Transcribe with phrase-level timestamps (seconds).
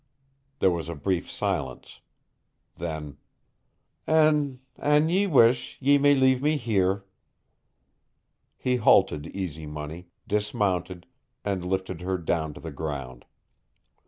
[0.57, 1.99] There was a brief silence.
[2.75, 3.17] Then,
[4.07, 4.59] "An...
[4.79, 7.05] an ye wish, ye may leave me here."
[8.57, 11.05] He halted Easy Money, dismounted,
[11.45, 13.25] and lifted her down to the ground.